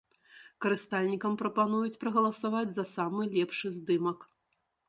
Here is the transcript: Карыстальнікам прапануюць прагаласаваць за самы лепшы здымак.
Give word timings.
Карыстальнікам 0.65 1.35
прапануюць 1.43 1.99
прагаласаваць 2.05 2.67
за 2.79 2.85
самы 2.95 3.29
лепшы 3.37 3.67
здымак. 3.77 4.19